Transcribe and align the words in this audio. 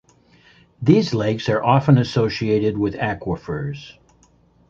These 0.81 1.13
lakes 1.13 1.47
are 1.47 1.63
often 1.63 1.99
associated 1.99 2.75
with 2.75 2.95
aquifers. 2.95 3.99